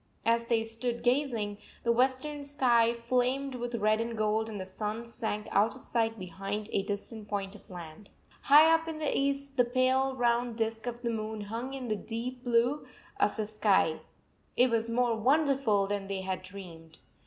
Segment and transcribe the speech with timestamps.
[0.25, 5.05] As they stood gazing, the western sky flamed with red and gold and the sun
[5.05, 8.09] sank out of sight behind a distant point of land.
[8.41, 11.95] High up in the east the pale round disk of the moon hung in the
[11.95, 12.77] deep blue
[13.19, 13.99] of the 101 sky.
[14.57, 16.97] It was more wonderful than they had dreamed.